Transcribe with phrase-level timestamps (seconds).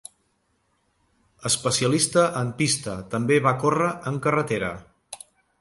[1.49, 4.77] Especialista en pista, també va córrer en carretera.